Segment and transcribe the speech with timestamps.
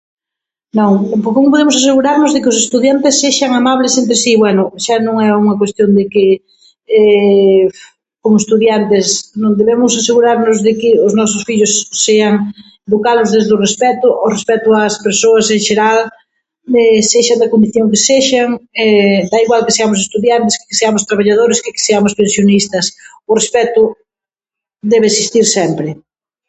[0.77, 0.91] Non,
[1.35, 4.31] como podemos asegurarnos de que os estudiantes sexan amables entre si?
[4.43, 6.25] Bueno, xa no é unha cuestión de que
[8.29, 9.05] un estudiantes
[9.41, 11.71] non, debemos asegurarnos que os nosos fillos
[12.05, 12.33] sean,
[12.89, 15.99] educalos desde o respecto, o respecto as persoas en xeral,
[17.13, 18.49] sexan da condición que sexan,
[19.33, 22.85] da igual que seamos estudiantes, que que seamos traballadores, que que seamos pensionistas,
[23.31, 23.81] o respecto
[24.93, 25.89] debe existir sempre.